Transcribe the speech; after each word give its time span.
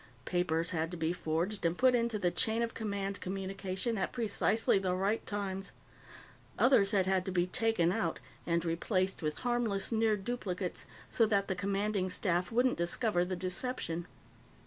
Papers 0.25 0.71
had 0.71 0.89
to 0.89 0.97
be 0.97 1.13
forged 1.13 1.63
and 1.63 1.77
put 1.77 1.93
into 1.93 2.17
the 2.17 2.31
chain 2.31 2.63
of 2.63 2.73
command 2.73 3.21
communication 3.21 3.99
at 3.99 4.11
precisely 4.11 4.79
the 4.79 4.95
right 4.95 5.23
times; 5.27 5.69
others 6.57 6.89
had 6.89 7.05
had 7.05 7.23
to 7.25 7.31
be 7.31 7.45
taken 7.45 7.91
out 7.91 8.17
and 8.47 8.65
replaced 8.65 9.21
with 9.21 9.37
harmless 9.45 9.91
near 9.91 10.17
duplicates 10.17 10.85
so 11.11 11.27
that 11.27 11.47
the 11.47 11.53
Commanding 11.55 12.09
Staff 12.09 12.51
wouldn't 12.51 12.77
discover 12.77 13.23
the 13.23 13.35
deception. 13.35 14.07